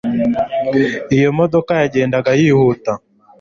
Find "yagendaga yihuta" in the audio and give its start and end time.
1.81-2.91